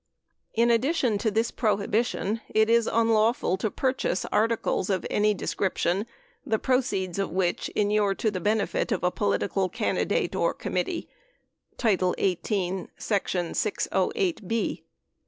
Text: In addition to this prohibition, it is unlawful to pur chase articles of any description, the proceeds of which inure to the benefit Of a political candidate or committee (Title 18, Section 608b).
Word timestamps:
In 0.55 0.71
addition 0.71 1.19
to 1.19 1.29
this 1.29 1.51
prohibition, 1.51 2.41
it 2.49 2.71
is 2.71 2.89
unlawful 2.91 3.55
to 3.57 3.69
pur 3.69 3.93
chase 3.93 4.25
articles 4.31 4.89
of 4.89 5.05
any 5.11 5.35
description, 5.35 6.07
the 6.43 6.57
proceeds 6.57 7.19
of 7.19 7.29
which 7.29 7.69
inure 7.75 8.15
to 8.15 8.31
the 8.31 8.39
benefit 8.39 8.91
Of 8.91 9.03
a 9.03 9.11
political 9.11 9.69
candidate 9.69 10.35
or 10.35 10.55
committee 10.55 11.07
(Title 11.77 12.15
18, 12.17 12.89
Section 12.97 13.51
608b). 13.51 14.81